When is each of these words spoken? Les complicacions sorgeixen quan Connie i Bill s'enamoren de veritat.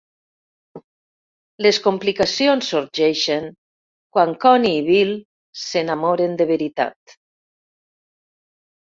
Les 1.65 1.79
complicacions 1.87 2.71
sorgeixen 2.75 3.47
quan 4.17 4.35
Connie 4.47 4.75
i 4.81 4.83
Bill 4.91 5.15
s'enamoren 5.67 6.37
de 6.43 6.53
veritat. 6.57 7.19